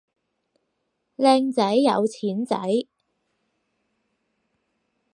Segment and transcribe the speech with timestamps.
[1.15, 2.57] 靚仔有錢仔